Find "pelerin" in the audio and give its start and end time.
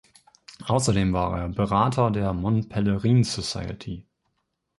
2.69-3.23